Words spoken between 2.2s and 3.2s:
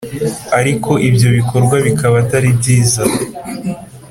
Atari byiza